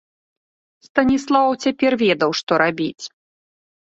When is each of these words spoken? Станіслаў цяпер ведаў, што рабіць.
Станіслаў 0.87 1.47
цяпер 1.65 1.91
ведаў, 2.03 2.31
што 2.39 2.51
рабіць. 2.63 3.05